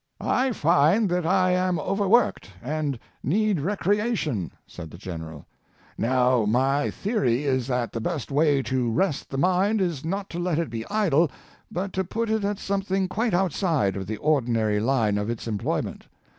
[0.43, 5.45] "I find that I am overworked, and need recreation," said the General.
[5.95, 10.39] ''Now, my theory is that the best way to rest the mind is not to
[10.39, 11.29] let it be idle,
[11.71, 16.07] but to put it at something quite outside of the ordinary line of its employment.